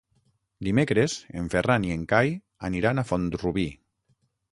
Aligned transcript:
Dimecres 0.67 1.17
en 1.41 1.51
Ferran 1.55 1.85
i 1.89 1.93
en 1.97 2.07
Cai 2.13 2.31
aniran 2.71 3.03
a 3.03 3.05
Font-rubí. 3.11 3.67